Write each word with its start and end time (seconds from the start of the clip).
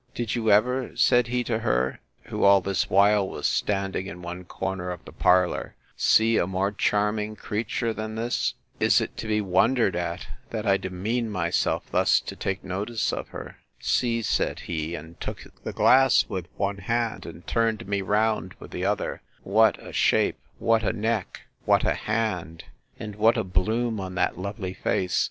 —Did 0.15 0.33
you 0.33 0.49
ever, 0.51 0.95
said 0.97 1.27
he 1.27 1.43
to 1.43 1.59
her, 1.59 1.99
(who 2.23 2.43
all 2.43 2.59
this 2.59 2.89
while 2.89 3.29
was 3.29 3.45
standing 3.45 4.07
in 4.07 4.23
one 4.23 4.45
corner 4.45 4.89
of 4.89 5.05
the 5.05 5.11
parlour,) 5.11 5.75
see 5.95 6.37
a 6.37 6.47
more 6.47 6.71
charming 6.71 7.35
creature 7.35 7.93
than 7.93 8.15
this? 8.15 8.55
Is 8.79 8.99
it 8.99 9.15
to 9.17 9.27
be 9.27 9.41
wondered 9.41 9.95
at, 9.95 10.25
that 10.49 10.65
I 10.65 10.77
demean 10.77 11.29
myself 11.29 11.83
thus 11.91 12.19
to 12.21 12.35
take 12.35 12.63
notice 12.63 13.13
of 13.13 13.27
her?—See, 13.27 14.23
said 14.23 14.61
he, 14.61 14.95
and 14.95 15.21
took 15.21 15.45
the 15.63 15.71
glass 15.71 16.25
with 16.27 16.47
one 16.57 16.79
hand, 16.79 17.27
and 17.27 17.45
turned 17.45 17.87
me 17.87 18.01
round 18.01 18.55
with 18.55 18.71
the 18.71 18.83
other, 18.85 19.21
what 19.43 19.77
a 19.85 19.93
shape! 19.93 20.39
what 20.57 20.81
a 20.81 20.93
neck! 20.93 21.41
what 21.65 21.83
a 21.83 21.93
hand! 21.93 22.63
and 22.99 23.17
what 23.17 23.37
a 23.37 23.43
bloom 23.43 23.99
on 23.99 24.15
that 24.15 24.35
lovely 24.35 24.73
face! 24.73 25.19